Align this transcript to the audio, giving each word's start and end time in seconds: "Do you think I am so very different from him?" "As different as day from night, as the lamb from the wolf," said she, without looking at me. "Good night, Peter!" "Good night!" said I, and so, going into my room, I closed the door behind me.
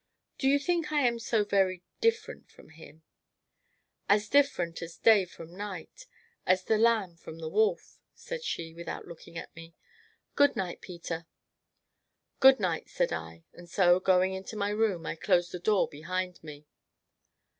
"Do 0.39 0.47
you 0.47 0.57
think 0.57 0.91
I 0.91 1.01
am 1.01 1.19
so 1.19 1.43
very 1.43 1.83
different 1.99 2.49
from 2.49 2.69
him?" 2.69 3.03
"As 4.09 4.29
different 4.29 4.81
as 4.81 4.97
day 4.97 5.25
from 5.25 5.55
night, 5.55 6.07
as 6.43 6.63
the 6.63 6.79
lamb 6.79 7.17
from 7.17 7.37
the 7.37 7.47
wolf," 7.47 7.99
said 8.15 8.43
she, 8.43 8.73
without 8.73 9.05
looking 9.07 9.37
at 9.37 9.55
me. 9.55 9.75
"Good 10.33 10.55
night, 10.55 10.81
Peter!" 10.81 11.27
"Good 12.39 12.59
night!" 12.59 12.89
said 12.89 13.13
I, 13.13 13.43
and 13.53 13.69
so, 13.69 13.99
going 13.99 14.33
into 14.33 14.55
my 14.55 14.69
room, 14.71 15.05
I 15.05 15.13
closed 15.15 15.51
the 15.51 15.59
door 15.59 15.87
behind 15.87 16.43
me. 16.43 16.65